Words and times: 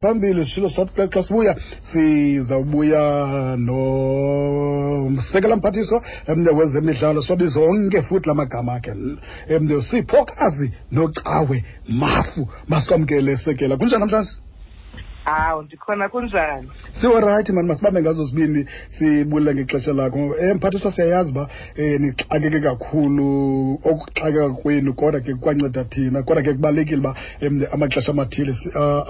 Pambi 0.00 0.28
li 0.30 0.44
chilo 0.52 0.68
sot 0.72 0.90
ples 0.96 1.08
klas 1.14 1.26
mou 1.34 1.42
ya, 1.42 1.54
si 1.90 2.02
za 2.46 2.58
mou 2.74 2.84
ya 2.86 3.00
nou 3.58 5.08
mseke 5.16 5.50
lan 5.50 5.64
pati 5.64 5.82
so, 5.90 5.98
emde 6.30 6.54
wè 6.60 6.68
zem 6.76 6.86
li 6.90 6.94
chan 7.00 7.18
la 7.18 7.24
sobi 7.26 7.50
so, 7.54 7.64
onge 7.72 8.04
fout 8.06 8.30
la 8.30 8.36
makama 8.42 8.78
kel. 8.86 9.02
Emde 9.56 9.74
wè 9.80 9.84
si 9.90 10.04
pok 10.14 10.30
azi 10.48 10.70
nou 10.94 11.10
kawè, 11.22 11.58
mafou, 12.00 12.46
mas 12.70 12.86
kom 12.86 13.10
ke 13.10 13.18
le 13.26 13.34
seke 13.42 13.66
la. 13.66 13.74
Kounjan 13.80 14.04
nan 14.06 14.14
chansi. 14.14 14.38
hawu 15.34 15.62
ndikhona 15.62 16.08
kunjani 16.08 16.68
siwarayithi 17.00 17.52
mani 17.52 17.68
masibambe 17.68 18.00
ngazo 18.02 18.24
zibini 18.24 18.66
sibulela 18.88 19.54
ngexesha 19.54 19.92
lakho 19.92 20.18
eh, 20.40 20.56
mphathiswa 20.56 20.92
siyayazi 20.92 21.30
uba 21.30 21.44
um 21.78 22.02
nixakeke 22.04 22.60
kakhulu 22.60 23.28
okuxakeka 23.74 24.50
kwenu 24.60 24.90
kodwa 24.98 25.20
ke 25.20 25.32
kwanceda 25.34 25.84
thina 25.92 26.22
kodwa 26.22 26.42
ke 26.42 26.52
kubalulekile 26.56 26.98
uba 26.98 27.12
um 27.42 27.64
amaxesha 27.74 28.12
amathile 28.12 28.54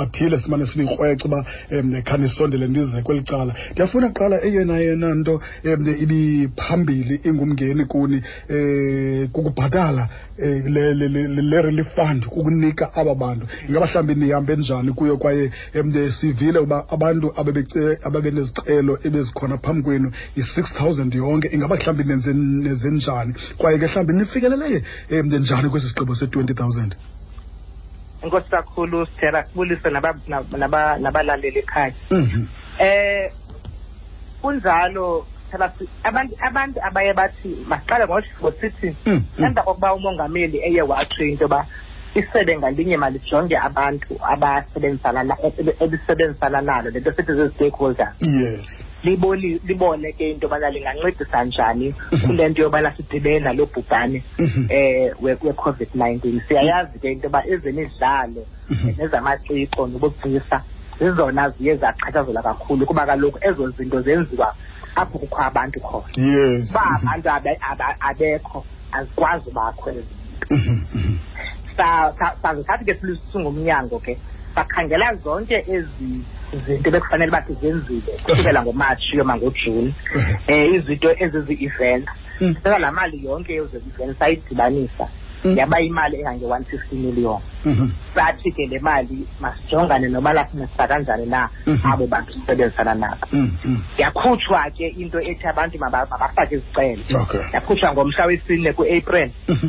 athile 0.02 0.38
simane 0.38 0.66
silikrwece 0.66 1.24
uba 1.28 1.44
um 1.72 2.02
khani 2.02 2.28
sondele 2.28 2.66
ndize 2.68 3.02
kweli 3.02 3.22
cala 3.22 3.52
ndiyafuna 3.72 4.08
kuqala 4.08 4.36
eyona 4.46 4.76
yona 4.78 5.14
nto 5.14 5.34
um 5.64 5.82
ibiphambili 6.04 7.20
ingumngeni 7.28 7.84
kuni 7.84 8.18
um 8.50 9.28
kukubhatala 9.32 10.08
Eh, 10.40 10.62
le 10.62 11.60
relief 11.62 11.88
fund 11.96 12.24
kukunika 12.26 12.90
aba 12.94 13.14
bantu 13.14 13.46
ingaba 13.68 13.86
mhlawumbi 13.86 14.14
nihambe 14.14 14.56
njani 14.56 14.92
kuyo 14.92 15.16
kwaye 15.18 15.50
eh, 15.74 16.12
sivile 16.20 16.58
uba 16.62 16.84
abantu 16.94 17.26
ababenezicelo 18.06 18.98
ebezikhona 19.04 19.58
phambi 19.58 19.82
kwenu 19.82 20.10
yi-six 20.36 20.70
thousand 20.78 21.10
yonke 21.14 21.48
ingaba 21.52 21.74
mhlawumbi 21.76 22.04
nenze 22.06 22.90
njani 22.90 23.34
kwaye 23.58 23.78
ke 23.78 23.86
mhlawumbi 23.86 24.12
nifikeleleye 24.14 24.78
eh, 25.10 25.24
njani 25.26 25.68
kwesi 25.70 25.86
sigqibo 25.90 26.14
se-twenty 26.14 26.54
thousand 26.54 26.94
inkosi 28.22 28.50
kakhulu 28.50 29.06
sithera 29.06 29.44
sibulise 29.44 29.90
nabalaleli 30.98 31.58
ekhaya 31.66 31.94
um 32.14 32.46
kunjalo 34.42 35.26
abantu 36.04 36.34
abantu 36.42 36.80
abaye 36.86 37.12
bathi 37.14 37.56
masiqale 37.66 38.04
ngosifo 38.06 38.50
sithi 38.60 38.96
mm, 39.06 39.24
mm. 39.38 39.44
emva 39.46 39.62
kokuba 39.62 39.94
umongameli 39.94 40.58
eye 40.62 40.82
watsho 40.82 41.24
into 41.24 41.44
yoba 41.44 41.64
isebe 42.14 42.56
ngalinye 42.58 42.96
malijonge 42.96 43.56
abantu 43.56 44.14
abasebenzisana 44.32 45.34
elisebenzisana 45.80 46.60
nalo 46.60 46.90
le 46.90 47.00
nto 47.00 47.12
sithi 47.16 47.32
zii-stakeholders 47.32 48.14
libone 49.64 50.12
ke 50.12 50.30
into 50.30 50.46
yobana 50.46 50.70
lingancedisa 50.70 51.44
njani 51.44 51.94
mm-hmm. 51.96 52.20
kule 52.26 52.48
nto 52.48 52.62
yobana 52.62 52.94
sidibene 52.96 53.40
nalo 53.40 53.66
bhubhane 53.66 54.22
um 54.38 54.44
mm-hmm. 54.44 54.66
eh, 54.70 55.14
we-covid-19 55.22 56.40
siyayazi 56.48 56.98
ke 56.98 57.08
into 57.12 57.26
yoba 57.26 57.46
ezemidlalo 57.46 58.46
mm-hmm. 58.70 58.92
nezamaciko 58.98 59.86
nobugcisa 59.86 60.62
zizona 60.98 61.50
ziye 61.50 61.76
zachatshazelwa 61.76 62.42
kakhulu 62.42 62.86
kuba 62.86 63.06
kaloku 63.06 63.38
ezo 63.42 63.68
zinto 63.70 64.00
zenziwa 64.00 64.54
apho 64.96 65.18
kukho 65.18 65.40
abantu 65.42 65.80
khona 65.84 66.08
yes. 66.16 66.70
uba 66.70 66.82
abantu 66.96 67.26
abekho 68.08 68.58
azikwazi 68.96 69.44
ubakhwela 69.50 70.02
sazithathi 72.42 72.82
ke 72.88 72.94
singumnyango 73.32 73.96
ke 74.04 74.12
sakhangela 74.54 75.06
zonke 75.24 75.56
ezi 75.76 76.08
zinto 76.66 76.88
bekufanele 76.94 77.28
uba 77.32 77.42
sizenzile 77.48 78.12
kusukela 78.24 78.60
ngomatshi 78.62 79.10
yoma 79.18 79.34
um 79.36 79.94
izinto 80.76 81.08
ezizii-events 81.24 82.08
mm. 82.42 82.52
sela 82.62 82.76
laa 82.82 82.92
mali 82.98 83.16
yonke 83.26 83.50
yezi-events 83.58 84.18
sayidibanisa 84.20 85.06
Mm. 85.44 85.54
yaba 85.56 85.78
imali 85.80 86.18
engange-one 86.18 86.64
fifty 86.66 86.96
million 86.98 87.38
sathi 87.62 88.50
mm-hmm. 88.50 88.50
ke 88.58 88.64
le 88.72 88.78
mali 88.82 89.18
masijongane 89.42 90.08
noba 90.10 90.32
lasinisa 90.34 90.86
kanjani 90.90 91.26
na 91.30 91.40
mm-hmm. 91.66 91.92
abo 91.92 92.06
bantu 92.06 92.32
sisebenzisana 92.32 92.94
nabo 92.94 93.26
mm-hmm. 93.32 93.76
yakhutshwa 93.98 94.66
ke 94.74 94.88
into 94.98 95.18
ethi 95.22 95.46
abantu 95.46 95.78
mabafake 95.78 96.58
izicelo 96.58 97.04
yakhutshwa 97.54 97.88
ngomhla 97.94 98.26
wesine 98.26 98.72
ku 98.74 98.82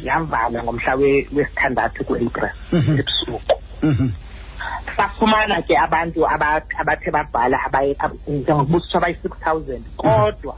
yamvalwa 0.10 0.60
ngomhla 0.66 0.92
wesithandathu 0.98 2.02
ku-april 2.08 2.46
ebusuku 2.98 3.54
safumana 4.98 5.62
ke 5.68 5.78
abantu 5.86 6.26
abathe 6.26 7.10
babhala 7.14 7.58
njengokubusutsho 8.26 8.98
abayi-six 8.98 9.34
thousand 9.38 9.86
kodwa 10.02 10.56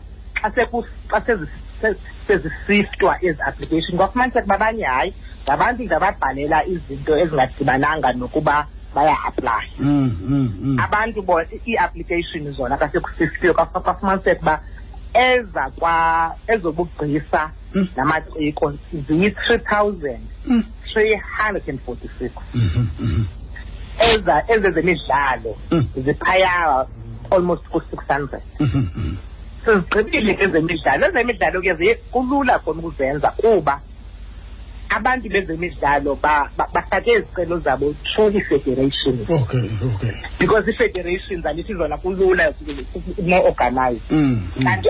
xa 0.50 1.91
sezisiftwa 2.28 3.12
ezi 3.28 3.41
application 3.41 3.97
kwafumaniseka 3.97 4.46
uba 4.46 4.56
abanye 4.59 4.85
hayi 4.94 5.12
ngabantu 5.44 5.81
ndababhalela 5.84 6.57
izinto 6.74 7.12
ezingadibananga 7.24 8.09
nokuba 8.19 8.56
baya-aplaye 8.96 9.72
mm, 9.80 10.09
mm, 10.31 10.50
mm. 10.66 10.78
abantu 10.85 11.19
bona 11.28 11.46
ii-application 11.69 12.44
zona 12.57 12.75
kasekusiftiwe 12.81 13.53
kwafumaniseka 13.85 14.40
uba 14.46 14.56
eza 15.31 15.63
kwa 15.80 15.96
ezobugcisa 16.53 17.41
namaciko 17.97 18.66
ziyi-three 19.07 19.57
thousand 19.69 20.22
three 20.94 21.13
hundred 21.38 21.66
and 21.72 21.80
forty 21.85 22.07
six 22.19 22.30
mm-hmm, 22.53 22.88
mm-hmm. 23.00 23.24
ezezemidlalo 24.53 25.51
ziphaya 26.06 26.53
almost 27.34 27.63
ku-six 27.72 28.01
hundred 28.13 28.41
mm-hmm, 28.59 29.13
sizigqibile 29.66 30.35
ezemidlalo 30.45 31.05
ezemidlalo 31.09 31.57
ke 31.61 31.95
kulula 32.13 32.55
khona 32.63 32.79
ukuzenza 32.81 33.29
kuba 33.39 33.75
abantu 34.95 35.27
bezemidlalo 35.33 36.11
bathathe 36.73 37.11
izicelo 37.16 37.55
zabo 37.66 37.85
through 38.16 38.35
i-federations 38.35 39.23
okay, 39.31 39.69
okay. 39.88 40.13
because 40.39 40.66
i-federations 40.67 41.44
alithi 41.47 41.73
zona 41.79 41.95
kulula 41.97 42.51
ne-organized 43.23 44.01
mm, 44.09 44.51
mm. 44.59 44.66
kanti 44.67 44.88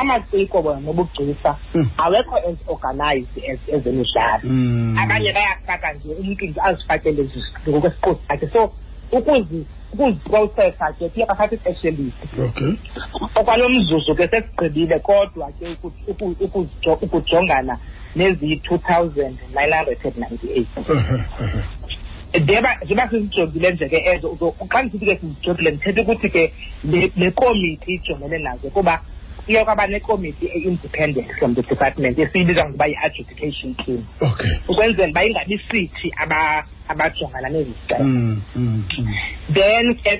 amaciko 0.00 0.56
bona 0.62 0.80
nobugcisa 0.80 1.54
mm. 1.74 1.86
awekho 2.02 2.36
as 2.48 2.56
organized 2.66 3.58
ezemidlalo 3.70 4.48
abanye 5.02 5.30
bayafaka 5.36 5.88
nje 5.94 6.10
umntu 6.20 6.44
nje 6.44 6.60
azifakele 6.68 7.22
ngokwesiqu 7.68 8.12
sakhe 8.28 8.46
so 8.52 8.62
ukuzi 9.12 9.60
ukuziprocessa 9.92 10.86
ke 10.98 11.04
kuyakathatha 11.12 11.54
i-specialist 11.56 12.16
okay 12.46 12.72
okwalo 13.38 13.64
mzuzu 13.74 14.12
ke 14.18 14.24
sesigqibile 14.32 14.98
kodwa 15.08 15.46
ke 15.58 15.76
ukujongana 17.12 17.74
neziyi-two 18.18 18.78
thousand 18.88 19.36
nine 19.56 19.72
hundred 19.76 19.98
and 20.08 20.16
ninety-eight 20.16 20.70
uh-huh, 20.76 21.24
uh-huh. 21.42 21.64
ndeba 22.44 22.70
njengoba 22.84 23.08
sizijongile 23.10 23.68
nje 23.72 23.86
ke 23.92 23.98
ezo 24.14 24.28
xa 24.72 24.78
ndisithi 24.82 25.06
ke 25.10 25.16
sizijongile 25.20 25.68
ndithetha 25.70 26.00
ukuthi 26.02 26.28
ke 26.34 26.42
le 27.20 27.28
komiti 27.40 27.88
ijongene 27.96 28.38
nazo 28.46 28.66
kuba 28.74 28.94
iyokwaba 29.46 29.86
nekomiti 29.86 30.46
e-independent 30.54 31.26
from 31.38 31.50
the 31.56 31.62
department 31.70 32.14
esiyibiza 32.24 32.62
ngokuba 32.64 32.86
yi-adjudication 32.90 33.70
team 33.82 34.00
okay 34.28 34.50
ukwenzela 34.70 35.10
uba 35.12 35.22
ingabi 35.28 35.56
sithi 35.70 36.08
abajongana 36.88 37.48
nezicelo 37.54 38.04
mm, 38.04 38.34
mm, 38.56 38.82
mm. 38.98 39.08
then 39.56 39.94
ke 39.98 40.12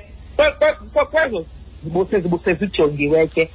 kwezo 1.11 1.47
sezijongiwe 2.45 3.27
ke 3.27 3.51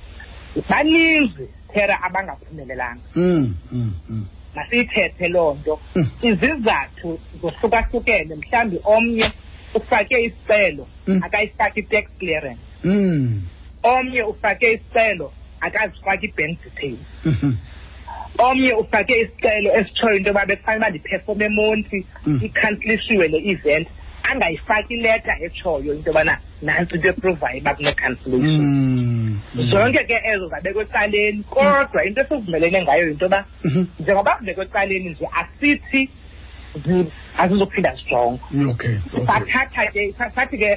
baninzi 0.69 1.47
thera 1.73 1.99
abangaphumelelanga 2.07 3.01
masiyithethe 4.55 5.27
loo 5.27 5.53
nto 5.59 5.73
izizathu 6.21 7.19
zohlukahlukene 7.41 8.35
mhlawumbi 8.35 8.77
omnye 8.95 9.27
ufake 9.75 10.15
isicelo 10.27 10.87
akayifaki 11.21 11.79
i-tax 11.79 12.05
clearance 12.19 12.61
omnye 13.83 14.23
ufake 14.23 14.65
isicelo 14.71 15.31
akazifaki 15.61 16.33
bank 16.37 16.59
details 16.63 16.99
mhm. 17.25 17.53
omnye 18.37 18.73
ufake 18.73 19.13
isicelo 19.21 19.69
esitshoyo 19.79 20.15
into 20.17 20.29
yoba 20.29 20.43
bekufanele 20.49 20.77
uba 20.79 20.89
ndiphefome 20.89 21.45
emonti 21.51 21.99
mm. 22.25 22.39
ikhansilishiwe 22.47 23.25
le 23.33 23.37
event 23.51 23.87
angayifaki 24.29 24.91
ileta 24.97 25.33
etshoyo 25.45 25.89
into 25.95 26.09
yobana 26.09 26.33
nantsi 26.65 26.95
into 26.95 27.07
eprovayo 27.13 27.59
uba 27.63 27.73
kune-cancellation 27.75 28.65
mm. 28.65 29.71
zonke 29.71 30.01
ke 30.09 30.17
ezo 30.33 30.45
zabekwa 30.51 30.83
ecaleni 30.85 31.37
mm. 31.37 31.43
kodwa 31.53 31.99
into 32.07 32.19
esivumelene 32.23 32.77
ngayo 32.85 33.03
yinto 33.07 33.25
yoba 33.27 33.41
mhm. 33.67 33.81
njengoba 33.99 34.31
kubekwa 34.37 34.63
ecaleni 34.65 35.09
nje 35.09 35.25
asithi 35.41 36.01
azizophinda 37.41 37.91
sijongo 37.97 38.77
sathatha 39.27 39.83
ke 39.93 40.01
sathi 40.35 40.57
ke 40.61 40.71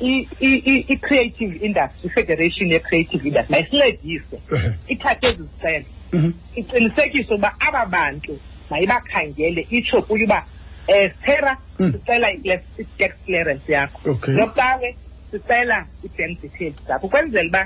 i-creative 0.00 1.62
industry 1.62 2.10
i-federation 2.16 2.68
ye-creative 2.68 3.26
industry 3.26 3.50
mayisincedise 3.50 4.74
ithathe 4.90 5.26
ezi 5.28 5.42
zicelo 5.42 5.84
mhm. 6.12 6.30
iqinisekise 6.56 7.34
ukuba 7.34 7.54
aba 7.68 7.82
bantu 7.86 8.34
mayibakhangele 8.70 9.62
itsho 9.70 10.02
kuyo 10.02 10.24
uba 10.26 10.46
um 10.88 10.94
eh, 10.94 11.10
mm. 11.10 11.12
sithera 11.26 11.52
sicela 11.92 12.28
i-tax 12.32 13.10
clearance 13.26 13.72
yakho 13.72 14.16
nokubawe 14.28 14.88
sicela 15.30 15.78
i-bank 16.06 16.40
details 16.42 16.76
zakho 16.88 17.06
ukwenzela 17.06 17.48
uba 17.48 17.62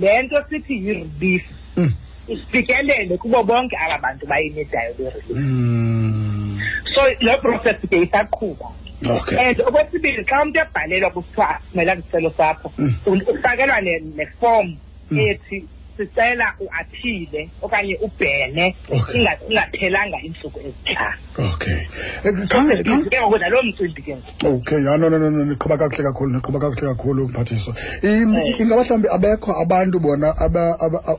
le 0.00 0.22
nto 0.22 0.38
sithi 0.50 0.74
yi-relief 0.86 1.42
mm. 1.76 1.92
ifikelele 2.28 3.18
kubo 3.18 3.42
bonke 3.42 3.76
aba 3.84 3.98
bantu 3.98 4.24
bayinidayo 4.26 4.92
berelief 4.98 5.36
mm. 5.38 6.60
so 6.94 7.00
le 7.20 7.34
process 7.44 7.76
ke 7.90 7.96
isaqhuba 8.02 8.66
okay 9.04 9.36
and 9.38 9.60
eh, 9.60 9.64
okwesibili 9.68 10.22
xa 10.28 10.40
umuntu 10.42 10.58
ebhalelwa 10.64 11.10
kuthiwa 11.14 11.46
asimelanga 11.54 12.00
isicelo 12.02 12.30
sakho 12.38 12.68
mm. 12.78 13.20
ufakelwa 13.34 13.78
neform 14.16 14.68
mm. 15.10 15.18
ethi 15.28 15.58
sicela 15.96 16.54
uaphile 16.60 17.48
okanye 17.62 17.94
ubhene 18.06 18.66
ingaphelanga 19.14 20.16
iintsuku 20.24 20.58
ezintlanu 20.60 21.18
okay 21.38 21.80
eh, 22.24 22.48
ke 22.48 23.20
ngoku 23.20 23.36
mcimbi 23.64 24.02
ke 24.02 24.16
okay 24.46 24.78
ya 24.84 24.96
no 24.96 25.08
no 25.10 25.18
no 25.18 25.30
niqhuba 25.44 25.78
kakuhle 25.78 26.02
kakhulu 26.04 26.32
niqhuba 26.36 26.58
kakuhle 26.60 26.94
kakhulu 26.94 27.28
mphathiso 27.28 27.74
eh. 28.02 28.22
ingaba 28.60 28.82
mhlawumbi 28.84 29.08
abekho 29.08 29.52
abantu 29.62 29.98
bona 30.00 30.28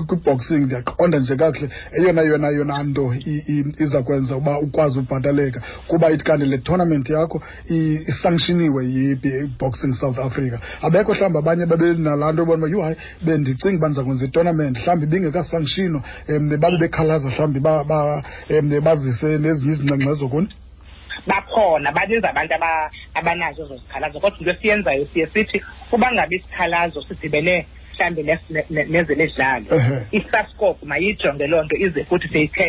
kwiboxing 0.07 0.59
ndiyaqonda 0.65 1.19
nje 1.19 1.35
kakuhle 1.35 1.69
eyona 1.97 2.21
yona 2.21 2.47
yona 2.49 2.83
nto 2.83 3.13
izakwenza 3.83 4.35
ukuba 4.47 4.59
ukwazi 4.67 4.99
ubhataleka 4.99 5.61
kuba 5.87 6.11
ithi 6.11 6.23
kanti 6.27 6.45
le 6.51 6.57
tournament 6.63 7.05
yakho 7.09 7.37
isanctioniwe 7.77 8.81
yi-boxing 8.95 9.93
south 9.99 10.17
africa 10.27 10.57
abekho 10.85 11.11
mhlawumbi 11.13 11.37
abanye 11.41 11.65
babenalaa 11.71 12.31
nto 12.33 12.43
bona 12.47 12.61
uba 12.63 12.71
yuhayi 12.73 12.95
bendicinga 13.25 13.77
uba 13.79 13.87
ndiza 13.89 14.03
kwenza 14.05 14.23
itournament 14.29 14.75
mhlawumbi 14.77 15.05
bingekasankshinwa 15.11 15.99
um 16.33 16.45
babe 16.61 16.77
bekhalaza 16.81 17.27
mhlawumbi 17.31 17.59
um 17.59 18.83
bazise 18.87 19.29
nezinye 19.43 19.73
izingcengcezo 19.73 20.25
kuni 20.31 20.47
bakhona 21.29 21.89
baninzi 21.97 22.27
abantu 22.31 22.53
abanazo 23.19 23.59
ezo 23.65 23.75
zikhalazo 23.81 24.15
kodwa 24.21 24.39
into 24.39 24.51
esiyenzayo 24.55 25.03
siye 25.13 25.25
sithi 25.33 25.59
uba 25.95 26.07
ngabe 26.13 26.33
isikhalazo 26.39 26.99
sidibene 27.07 27.55
mhlambe 27.99 28.39
neze 28.89 29.15
ledlalo 29.15 29.75
isascope 30.11 30.85
mayijonge 30.85 31.47
loo 31.51 31.63
nto 31.63 31.75
ize 31.85 32.03
futhi 32.09 32.27
seyithe 32.33 32.65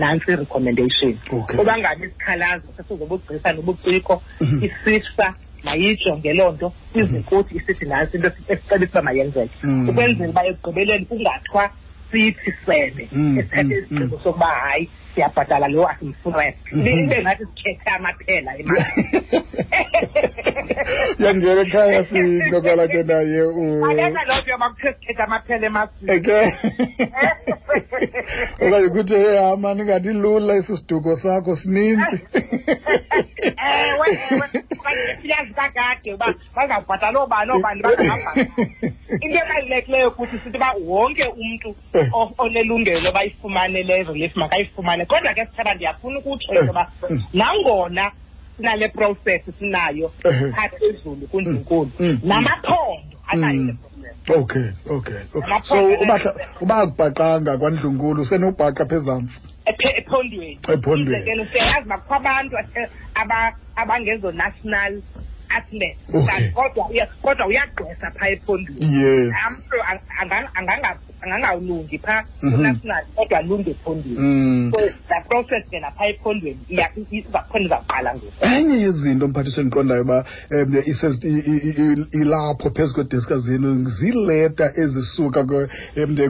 nansi 0.00 0.26
i-recommendation 0.32 1.12
uba 1.60 1.74
ngabe 1.80 2.04
isikhalazo 2.08 2.66
sesizobugcisa 2.76 3.48
nobuciko 3.56 4.14
mhm. 4.40 4.58
isisa 4.68 5.26
mayijonge 5.66 6.30
loo 6.38 6.50
nto 6.56 6.68
ize 6.98 7.18
kuthi 7.28 7.52
mhm. 7.54 7.58
isithi 7.64 7.84
nansi 7.92 8.12
into 8.16 8.28
esicebisa 8.52 8.92
uba 8.98 9.02
mayenzeke 9.08 9.54
mhm. 9.64 9.88
ukwenzela 9.88 10.30
uba 10.32 10.42
ekugqibeleni 10.50 11.04
kungathwa 11.08 11.64
sithi 12.10 12.50
sebe 12.66 13.02
esithathe 13.38 13.74
isigqibo 13.78 14.16
sokuba 14.24 14.46
hayi 14.64 14.84
siyabhadala 15.14 15.68
lo 15.68 15.88
asimfrep 15.88 16.56
mhm. 16.72 16.82
libe 16.84 17.22
ngathi 17.22 17.44
sikhethama 17.44 18.12
phela 18.26 18.56
imali 18.58 18.84
yangena 21.24 21.60
ekhaya 21.64 22.02
sincokola 22.10 22.86
ke 22.92 23.02
naye 23.10 23.42
alena 23.90 24.22
loo 24.28 24.40
nto 24.42 24.50
yobakuthe 24.56 24.92
sikhethama 24.94 25.38
phela 25.46 25.66
emasini 25.72 26.18
ke 26.20 26.38
okanye 28.60 28.88
kuthi 28.96 29.14
he 29.24 29.36
hamani 29.38 29.82
ingathi 29.82 30.12
lula 30.24 30.56
isisiduko 30.56 31.16
sakho 31.16 31.56
sininzi 31.56 32.18
ewe 33.92 34.06
ewe 34.30 34.62
siyazi 35.22 35.52
kakade 35.54 36.14
uba 36.14 36.34
bazawubhatala 36.56 37.18
oobani 37.20 37.50
oobani 37.52 37.82
bazahamba 37.82 38.32
into 39.20 39.40
ebalulekileyo 39.42 40.10
kuthi 40.16 40.38
sithi 40.44 40.56
uba 40.56 40.72
wonke 40.86 41.24
umntu 41.24 41.68
eh. 41.94 42.08
onelungelo 42.38 43.12
bayifumaneleyo 43.12 44.04
relief 44.12 44.36
makayifumane 44.36 45.01
sifundisane 45.02 45.06
kodwa 45.06 45.34
ke 45.34 45.46
sithaba 45.46 45.74
ndiyafuna 45.74 46.18
ukutsho 46.18 46.52
into 46.52 46.66
yoba 46.66 46.90
eh, 47.10 47.10
eh. 47.10 47.20
nangona 47.34 48.12
sinale 48.56 48.88
process 48.88 49.42
sinayo 49.58 50.08
phaa 50.20 50.64
eh, 50.64 50.70
phezulu 50.80 51.26
kundinkulu 51.30 51.90
mm, 51.98 52.06
mm, 52.06 52.18
mm. 52.22 52.28
namaphondo 52.28 53.18
anayo 53.26 53.74
okay 54.28 54.70
okay 54.90 55.14
so 55.62 56.30
ubabhaqanga 56.62 57.58
kwandlunkulu 57.58 58.24
senobhaqa 58.24 58.86
phezantsi 58.86 59.34
ephondweni 59.66 60.58
ephondweni 60.74 61.40
useyazi 61.42 61.88
bakho 61.88 62.12
abantu 62.18 62.54
abangezo-national 63.80 64.92
department 65.60 66.50
kodwa 66.54 67.06
kodwa 67.22 67.46
uyagqwesa 67.46 68.10
phaa 68.18 68.28
ephondweni 68.30 69.32
amntu 69.46 69.76
angangawulungi 71.22 71.98
phaa 71.98 72.22
unational 72.42 73.04
mhm. 73.04 73.14
kodwa 73.14 73.38
alunge 73.38 73.70
ephondweni 73.70 74.18
mm. 74.18 74.72
so 74.74 74.80
la 74.80 75.20
process 75.28 75.64
ke 75.70 75.80
naphaa 75.80 76.04
ephondweni 76.06 76.58
izakhona 77.10 77.64
izawuqala 77.64 78.14
ngoku 78.14 78.54
enye 78.54 78.76
yezinto 78.82 79.28
mphathiswa 79.28 79.60
endiqondayo 79.62 80.02
uba 80.02 80.24
um 80.52 82.06
ilapho 82.22 82.70
phezu 82.70 82.94
kwedeska 82.94 83.38
zenu 83.38 83.84
ziileta 83.88 84.72
ezisuka 84.76 85.44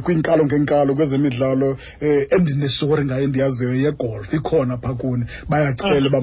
kwiinkalo 0.03 0.43
eh, 0.43 0.47
ngenkalo 0.49 0.95
kwezemidlalo 0.95 1.71
um 1.71 1.77
eh, 2.01 2.27
endineshori 2.31 3.05
ngayo 3.05 3.23
endiyaziyo 3.25 3.75
yegolf 3.75 4.33
ikhona 4.33 4.77
phaa 4.79 4.95
kuni 4.95 5.25
bayacela 5.49 6.09
uba 6.09 6.21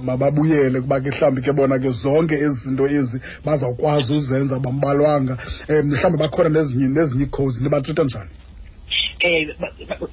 mababuyele 0.00 0.80
kuba 0.80 1.00
ke 1.00 1.08
mhlawumbi 1.10 1.40
ke 1.42 1.51
ke 1.52 1.56
bona 1.56 1.78
ke 1.78 1.90
zonke 2.02 2.34
ezi 2.34 2.60
zinto 2.64 2.86
ezi 2.86 3.16
bazawukwazi 3.44 4.14
uzenza 4.14 4.56
bambalwanga 4.64 5.32
um 5.32 5.76
eh, 5.76 5.84
mhlawumbi 5.84 6.18
bakhona 6.24 6.48
nezinye 6.56 6.88
nezinye 6.96 7.24
iikhozi 7.26 7.58
nibatrita 7.64 8.02
njani 8.08 8.30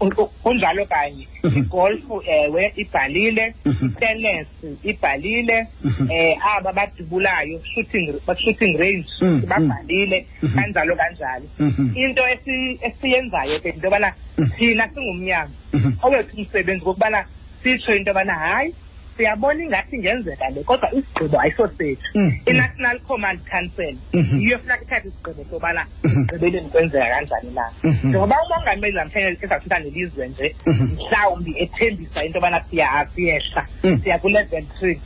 um 0.01 0.09
kunjalo 0.44 0.83
kanye 0.94 1.25
igolfu 1.59 2.15
mhm. 2.19 2.30
ewe 2.44 2.63
eh, 2.65 2.71
ibhalile 2.83 3.45
mhm. 3.69 3.88
tennis 4.00 4.47
ibhalile 4.91 5.57
um 5.83 6.09
aba 6.56 6.69
badubulayo 6.77 7.57
shooting 8.39 8.74
range 8.81 9.09
babhalile 9.50 10.18
kanjalo 10.56 10.94
kanjalo 11.01 11.47
into 12.03 12.21
esiyenzayo 12.88 13.56
ke 13.63 13.68
into 13.71 13.86
yobana 13.88 14.09
thina 14.57 14.83
singumnyango 14.94 15.53
owethu 16.06 16.33
umsebenzi 16.41 16.83
kokubana 16.86 17.19
sitsho 17.63 17.91
into 17.97 18.09
yobana 18.12 18.33
hayi 18.44 18.71
siyabona 19.19 19.60
ingathi 19.66 19.92
ingenzeka 19.98 20.45
le 20.56 20.62
kodwa 20.69 20.88
isigqibo 20.98 21.38
ayisosethu 21.44 22.07
mm, 22.18 22.24
mm. 22.25 22.31
i-national 22.50 22.98
command 23.10 23.39
council 23.54 23.94
mm-hmm. 24.16 24.39
yiyo 24.44 24.57
funeka 24.62 24.81
ithathe 24.83 25.07
isigqibo 25.10 25.42
sobana 25.51 25.83
mm-hmm. 26.04 26.24
ekugqibeleni 26.24 26.69
kwenzeka 26.74 27.06
kanjani 27.16 27.51
na 27.57 27.66
mm-hmm. 27.86 28.10
njengoba 28.10 28.36
umongameli 28.45 28.95
namhlanje 29.00 29.38
esathetha 29.45 29.77
nelizwe 29.83 30.24
nje 30.31 30.48
mhlawumbi 30.66 31.56
ethembisa 31.63 32.19
into 32.25 32.38
yobana 32.39 32.60
siyehla 32.69 33.63
mm. 33.86 33.98
siya 34.04 34.16
ku-level 34.21 34.66
three 34.80 34.98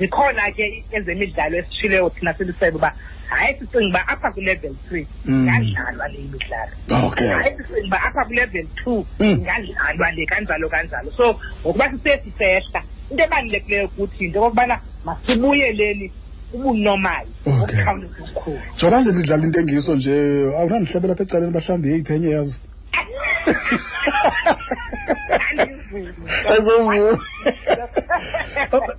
zikhona 0.00 0.44
ke 0.56 0.64
ezemidlalo 0.96 1.54
esitshileyo 1.60 2.04
thina 2.14 2.32
selisebe 2.38 2.74
uba 2.80 2.90
hayi 3.30 3.52
sicinga 3.58 3.88
uba 3.92 4.02
apha 4.12 4.28
ku-level 4.34 4.74
three 4.88 5.06
ingadlalwa 5.30 6.06
le 6.12 6.18
imidlalo 6.18 6.74
hayi 7.38 7.52
sicinga 7.58 7.82
uba 7.86 7.98
apha 8.08 8.22
ku-level 8.28 8.66
two 8.84 8.98
ingadlalwa 9.24 10.08
le 10.16 10.24
kanjalo 10.32 10.66
kanjalo 10.74 11.08
so 11.18 11.26
ngokuba 11.62 11.86
sisesisehla 11.94 12.80
into 13.10 13.24
ebalulekileyo 13.24 13.88
kuthi 13.88 14.24
into 14.26 14.38
yokokubana 14.38 14.80
masibuyeleni 15.04 16.12
ubunormal 16.54 17.26
obukhawuleza 17.46 18.14
ukhulu 18.24 18.58
jona 18.78 19.00
nje 19.00 19.12
nidlala 19.12 19.44
intengiso 19.46 19.92
nje 19.96 20.14
awunandihlebela 20.58 21.12
apha 21.14 21.22
ecaleni 21.26 21.52
bahlawumbi 21.52 21.88
yeyiphi 21.90 22.12
enye 22.14 22.30
yazo 22.30 22.56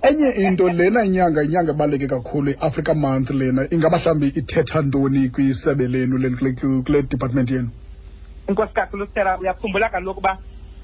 enye 0.08 0.28
into 0.46 0.64
lena 0.78 1.00
nyanga 1.14 1.40
inyanga 1.46 1.72
ebaluleke 1.74 2.06
kakhulu 2.14 2.48
i-africa 2.52 2.92
month 3.04 3.28
lena 3.40 3.62
ingaba 3.74 3.96
mhlawumbi 3.98 4.26
ithetha 4.40 4.78
ntoni 4.86 5.22
kwisebe 5.34 5.84
lenu 5.92 6.14
kule 6.84 7.02
department 7.12 7.48
yenu 7.50 7.70
inkosi 8.48 8.74
kakhulu 8.74 9.04
sera 9.14 9.38
uyakhumbula 9.40 9.88
kaloku 9.92 10.20
uba 10.20 10.32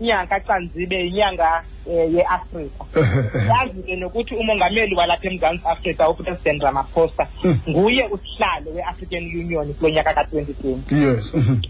inyanga 0.01 0.27
kacanzibe 0.27 0.99
inyanga 1.09 1.65
um 1.87 2.15
yeafrika 2.15 2.85
yazi 3.53 3.83
ke 3.83 3.97
nokuthi 3.97 4.35
umongameli 4.35 4.95
walapha 4.95 5.27
emzantsi 5.29 5.67
afrika 5.67 6.09
upresident 6.09 6.63
ramaphosa 6.63 7.25
hmm. 7.43 7.59
nguye 7.69 8.05
usihlalo 8.07 8.71
we-african 8.75 9.25
union 9.41 9.75
kulo 9.75 9.91
nyaka 9.91 10.15
ka-twenty 10.15 10.55
twenty 10.61 10.95
yes 10.95 11.25
um 11.35 11.61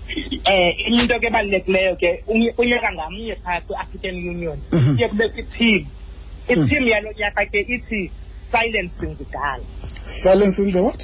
into 0.94 1.18
ke 1.23 1.26
ebalulekileyo 1.30 1.97
ke 1.97 2.11
unyaka 2.58 2.88
ngamnye 2.97 3.37
phaa 3.44 3.61
kwi-african 3.66 4.16
union 4.32 4.58
hmm. 4.70 4.94
kuye 4.97 5.08
kube 5.08 5.28
kwithim 5.28 5.87
ithim 6.52 6.85
yalo 6.88 7.11
nyaka 7.18 7.40
ke 7.50 7.61
ithi 7.76 8.11
silencing 8.52 9.14
the 9.16 9.25
gun 9.32 9.61
silencing 10.23 10.70
the 10.73 10.80
what 10.82 11.00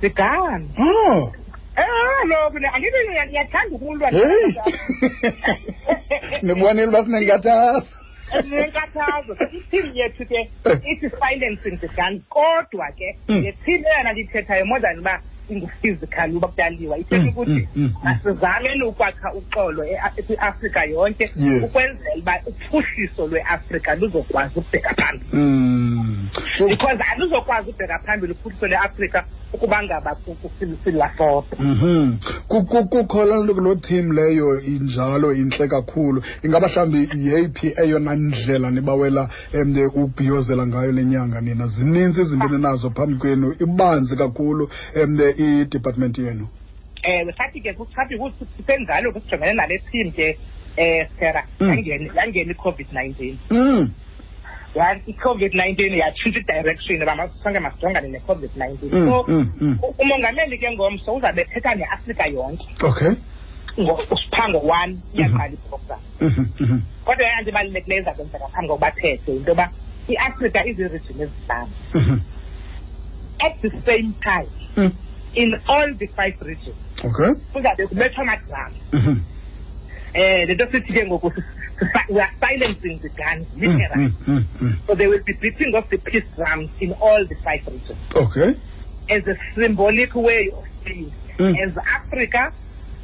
the 0.00 0.08
gun 0.10 0.62
oh 0.78 1.30
kaloku 1.74 2.56
andithi 2.72 2.96
ndiyathanda 3.26 3.74
ukulwa 3.76 4.10
nibonile 6.42 6.86
uba 6.90 7.04
sinenkathazo 7.04 7.80
sinenkathazo 8.42 9.32
ithim 9.58 9.86
yethu 9.98 10.22
ke 10.30 10.38
eh. 10.64 10.78
ithi 10.92 11.08
silencing 11.20 11.76
the 11.82 11.88
gun 11.98 12.14
kodwa 12.34 12.86
ke 12.98 13.08
yethim 13.46 13.78
mm. 13.82 13.86
eyona 13.90 14.12
ndiyithethayo 14.12 14.64
more 14.70 14.80
than 14.84 14.98
uba 15.02 15.14
inguphysical 15.52 16.28
uba 16.36 16.48
kutaliwa 16.48 16.98
ithetha 17.02 17.22
mm, 17.22 17.28
ukuthi 17.30 17.60
masizamele 18.04 18.74
mm, 18.84 18.88
ukwakha 18.90 19.28
uxolo 19.38 19.82
kwiafrika 20.26 20.80
e-, 20.86 20.90
yonke 20.90 21.24
ukwenzela 21.64 22.14
uba 22.18 22.34
uphuhliso 22.46 23.26
lweafrika 23.26 23.94
luzokwazi 23.94 24.58
ukubheka 24.58 24.94
phambili 24.94 26.30
because 26.70 27.04
aluzokwazi 27.12 27.70
ubheka 27.70 27.98
phambili 27.98 28.32
uphuhliso 28.32 28.66
lweafrika 28.66 29.24
ukuba 29.54 29.78
ngaba 29.82 30.10
silasota 30.84 31.56
mhm 31.58 32.18
kukho 32.50 33.24
loo 33.30 33.74
theme 33.86 34.10
leyo 34.14 34.58
injalo 34.60 35.32
intle 35.32 35.68
kakhulu 35.68 36.18
ingaba 36.44 36.66
mhlawumbi 36.68 37.02
yeyiphi 37.28 37.68
eyona 37.82 38.12
ndlela 38.28 38.68
nibawela 38.74 39.22
um 39.60 39.70
ubhiyozela 40.02 40.64
ngayo 40.70 40.92
le 40.96 41.02
nyanga 41.12 41.38
nina 41.46 41.66
zininzi 41.74 42.18
izinto 42.24 42.44
ah. 42.44 42.48
ninazo 42.52 42.86
phambi 42.96 43.14
kwenu 43.22 43.48
ibanzi 43.64 44.14
kakhulu 44.22 44.64
um 45.02 45.12
idepartment 45.46 46.16
yenu 46.24 46.44
ewe 47.10 47.28
eh, 47.30 47.36
sathi 47.38 47.58
ke 47.64 47.70
sathi 47.96 48.14
sisenjalo 48.56 49.12
kusijongene 49.14 49.52
nale 49.60 49.78
team 49.90 50.10
ke 50.10 50.28
um 50.78 50.82
eh, 50.82 51.08
mm. 51.10 51.16
sera 51.18 51.40
yangena 52.16 52.50
i-covid 52.50 52.86
nineteen 52.92 53.38
mm. 53.50 53.90
one 54.74 54.96
i-covid-19 55.06 55.96
yatshintsha 56.02 56.40
idirection 56.56 56.94
uba 57.02 57.14
masonke 57.20 57.60
masijongane 57.66 58.08
ne-covid-19 58.08 58.76
mm, 58.92 59.08
so 59.08 59.14
mm, 59.28 59.52
mm. 59.66 59.76
umongameli 60.04 60.58
ke 60.64 60.70
ngomso 60.76 61.14
uzawube 61.18 61.42
ethetha 61.44 61.72
neafrika 61.80 62.26
yonke 62.36 62.66
okay 62.90 63.12
ngosiphango 63.86 64.58
one 64.78 64.92
mm-hmm. 64.92 65.20
iyaqala 65.20 65.52
iprogram 65.58 66.00
mm-hmm, 66.22 66.46
mm-hmm. 66.60 66.80
kodwa 67.06 67.26
yanto 67.30 67.48
ebalulekileyo 67.52 68.00
iza 68.02 68.12
kwenzeka 68.16 68.46
phambi 68.52 68.68
kokuba 68.72 68.90
thethe 68.98 69.12
into 69.36 69.50
yoba 69.50 69.66
iafrika 70.14 70.58
iziirijini 70.70 71.20
ezihlanu 71.22 72.20
at 73.46 73.54
the 73.64 73.70
same 73.88 74.08
time 74.30 74.48
in 75.42 75.48
all 75.72 75.88
the 76.00 76.06
five 76.16 76.34
regions 76.50 76.78
okay 77.08 77.30
kuzawube 77.52 77.86
kubethwa 77.92 78.22
amadrama 78.22 78.76
um 78.92 79.22
eh, 80.14 80.48
le 80.48 80.54
nto 80.54 80.66
sithi 80.72 80.92
ke 80.92 81.06
ngoku 81.06 81.30
we 82.10 82.20
are 82.20 82.30
silencing 82.40 83.00
the 83.02 83.08
guns 83.10 83.46
literally. 83.56 84.10
Mm, 84.10 84.18
mm, 84.28 84.28
mm, 84.28 84.62
mm, 84.62 84.86
so 84.86 84.94
they 84.94 85.06
will 85.06 85.22
be 85.24 85.32
beating 85.40 85.74
off 85.74 85.88
the 85.90 85.98
peace 85.98 86.24
drums 86.36 86.70
in 86.80 86.92
all 86.94 87.24
the 87.28 87.34
five 87.44 87.60
regions. 87.66 87.98
Okay. 88.14 88.54
As 89.10 89.22
a 89.26 89.34
symbolic 89.58 90.14
way 90.14 90.50
of 90.54 90.64
saying, 90.84 91.12
mm. 91.38 91.54
as 91.66 91.76
Africa, 91.76 92.52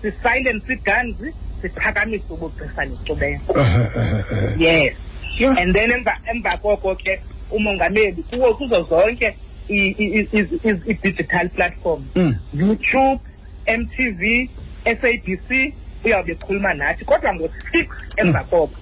the 0.02 0.12
silence 0.22 0.64
the 0.66 0.76
guns, 0.76 1.16
the 1.62 1.68
pagamis 1.70 2.26
to 2.28 2.34
uh-huh, 2.34 2.70
uh-huh, 2.72 3.60
uh-huh. 3.60 4.54
Yes. 4.58 4.96
Yeah. 5.38 5.54
And 5.58 5.74
then 5.74 5.90
emva 6.04 6.62
koko 6.62 6.94
ke 6.94 7.20
umongameli 7.52 8.22
kuwo 8.30 8.56
kuzo 8.58 8.88
zonke 8.88 9.36
i-digital 9.68 11.48
platform 11.54 12.04
mm. 12.16 12.32
youtube 12.54 13.20
mtv 13.68 14.50
sabc 14.84 15.74
uyawube 16.04 16.32
ekhuluma 16.32 16.70
nathi 16.80 17.04
kodwa 17.08 17.30
ngo-six 17.36 17.86
emva 18.20 18.38
hmm. 18.40 18.48
koko 18.48 18.76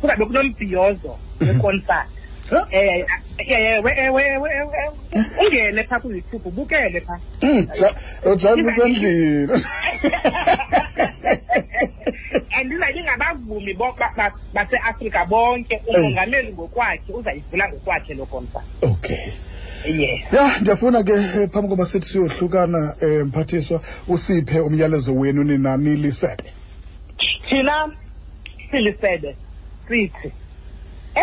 kuzawube 0.00 0.26
kunombhiyozo 0.30 1.12
wekonsati 1.46 2.08
ungene 5.40 5.80
phaa 5.88 6.00
kuzithuba 6.02 6.46
ubukele 6.50 7.00
phaa 7.06 7.20
hmm, 7.42 7.62
ujani 8.32 8.62
oh, 8.62 8.68
usendlini 8.70 9.48
and 12.58 12.68
izayingabavumi 12.74 13.72
baseafrika 14.54 15.20
bonke 15.30 15.74
umongameli 15.90 16.48
ngokwakhe 16.52 17.10
uzayivula 17.18 17.64
ngokwakhe 17.68 18.12
lo 18.18 18.26
konsa 18.32 18.60
okay 18.90 19.26
ya 20.32 20.58
ndiyafuna 20.60 21.02
ke 21.02 21.12
eh, 21.12 21.48
phambi 21.52 21.68
koba 21.68 21.86
sithi 21.86 22.08
siyohlukana 22.08 22.94
um 23.02 23.28
mphathiswa 23.28 23.80
usiphe 24.08 24.60
umyalezo 24.60 25.14
wenu 25.14 25.44
nina 25.44 25.76
nilisebe 25.76 26.54
thina 27.50 27.90
silisebe 28.70 29.36
sithi 29.88 30.32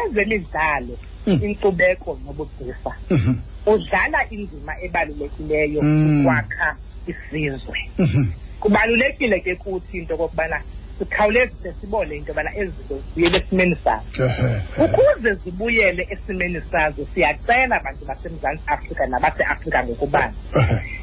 ezemidlalo 0.06 0.98
hmm. 1.26 1.40
inkcubeko 1.46 2.20
nobugcisa 2.26 2.92
mhm. 3.10 3.34
udlala 3.74 4.20
indima 4.30 4.74
ebalulekileyo 4.86 5.82
hmm. 5.82 6.22
ukwakha 6.22 6.70
isizwe 7.12 7.78
mhm. 7.98 8.24
kubalulekile 8.60 9.40
ke 9.40 9.56
kuthi 9.62 9.98
into 9.98 10.14
okokubana 10.18 10.60
sikhawuleze 11.00 11.70
sibone 11.82 12.12
into 12.16 12.32
yobana 12.34 12.52
ezinto 12.58 13.02
zibuyele 13.14 13.40
esimeni 13.40 13.76
sazo 13.84 14.86
ukuze 15.02 15.32
zibuyele 15.44 16.04
esimeni 16.14 16.60
sazo 16.72 17.02
siyacela 17.14 17.76
bantu 17.86 18.04
basemzantsi 18.10 18.64
afrika 18.74 19.04
nabaseafrika 19.12 19.80
ngokubanzi 19.86 20.38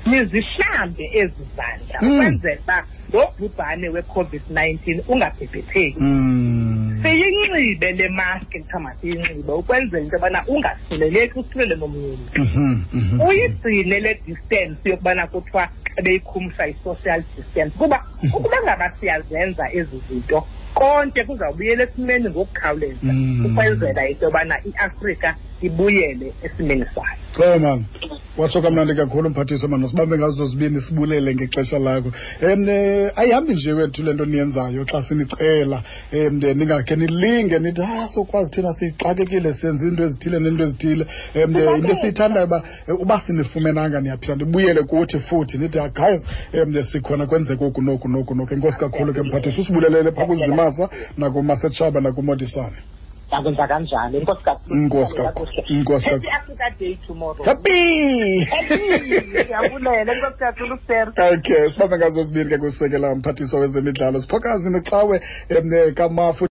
nizihlambe 0.08 1.04
ezi 1.20 1.42
zandla 1.56 1.98
mm. 2.02 2.08
ukwenzela 2.12 2.58
uba 2.62 2.78
lo 3.12 3.22
bhubhane 3.38 3.86
we-covid-19 3.88 5.04
ungabhebhetheki 5.12 5.94
mm. 6.00 6.83
unxibe 7.54 7.92
le 7.94 8.08
maski 8.08 8.58
ndithamba 8.58 8.92
siyinxibe 9.00 9.52
ukwenzela 9.52 10.00
into 10.02 10.16
yobana 10.16 10.44
ungasuleleki 10.46 11.38
usulele 11.38 11.76
nomnini 11.76 12.28
mhm, 12.36 12.82
mhm. 12.92 13.20
uyigcine 13.20 14.00
le 14.00 14.12
distance 14.26 14.80
yokubana 14.90 15.26
kuthiwa 15.26 15.62
xa 15.92 16.02
beyikhumsa 16.04 16.66
i-social 16.66 17.20
distance 17.36 17.74
kuba 17.78 17.98
mhm. 18.22 18.34
ukuba 18.36 18.56
ngaba 18.64 18.86
siyazenza 18.98 19.64
ezi 19.78 19.96
zinto 20.08 20.38
konke 20.78 21.20
kuzawubuyela 21.24 21.82
esimeni 21.86 22.26
ngokukhawuleza 22.30 23.12
mm. 23.12 23.46
ukwenzela 23.46 24.00
into 24.10 24.24
yobana 24.24 24.54
iafrika 24.68 25.28
ibuyele 25.68 26.28
esimeni 26.46 26.84
sayo 26.94 27.20
ewe 27.48 27.58
mama 27.66 27.84
watsho 28.40 28.58
kamnandi 28.64 28.92
kakhulu 28.98 29.26
mphathiswa 29.32 29.68
mama 29.72 29.86
sibambe 29.90 30.14
ngazo 30.18 30.42
zibini 30.50 30.78
sibulele 30.86 31.28
ngexesha 31.36 31.78
lakho 31.86 32.08
um 32.46 32.62
ayihambi 33.20 33.52
nje 33.56 33.70
wethu 33.78 34.00
le 34.04 34.10
nto 34.14 34.24
niyenzayo 34.30 34.80
xa 34.90 34.98
sinicela 35.06 35.78
um 36.12 36.44
eh, 36.44 36.54
ningakhe 36.58 36.94
nilinge 37.00 37.56
nithi 37.64 37.82
ha 37.90 37.96
ah, 38.02 38.08
sokwazi 38.14 38.48
thina 38.54 38.72
sixakekile 38.78 39.50
senze 39.60 39.82
iinto 39.88 40.02
ezithile 40.06 40.36
nento 40.44 40.62
ezithile 40.66 41.04
um 41.44 41.52
into 41.76 41.92
esiyithandayo 41.94 42.44
uba 42.46 42.58
uba 43.04 43.16
sinifumenanga 43.26 43.98
niyaphinda 44.04 44.34
ndibuyele 44.38 44.80
kuthi 44.90 45.18
futhi 45.28 45.54
nithi 45.62 45.78
ah, 45.84 45.88
guys 45.98 46.20
um 46.62 46.70
sikhona 46.92 47.24
kwenzeka 47.30 47.62
oku 47.68 47.80
noku 47.86 48.06
noku 48.14 48.32
noku 48.38 48.50
enkosi 48.56 48.78
kakhulu 48.84 49.10
ke 49.16 49.20
mphathiswa 49.26 49.60
usibulelele 49.62 50.08
phaa 50.16 50.26
kuzimasa 50.30 50.84
nakumasetshaba 51.20 51.98
nakumodisane 52.06 52.76
yakwenza 53.32 53.66
kanjani 53.66 54.18
inkosikaziafrica 55.70 56.70
day 56.80 56.98
tomorrow 57.06 57.46
happy 57.46 58.46
yabulele 59.50 60.12
nkosikazi 60.14 61.10
okay 61.36 61.70
sibambe 61.70 61.96
ngazo 61.96 62.22
zibili 62.24 62.50
ke 62.50 62.58
kwisekela 62.58 63.14
mphathiswa 63.14 63.60
wezemidlalo 63.60 64.20
siphokazi 64.20 64.70
noxawe 64.70 65.20
eh, 65.48 65.94
kamafu 65.94 66.42